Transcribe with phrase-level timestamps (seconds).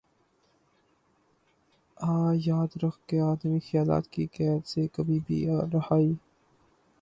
[1.97, 2.13] آ۔
[2.45, 5.45] یاد رکھ کہ آدمی خیالات کی قید سے کبھی بھی
[5.73, 6.07] رہائ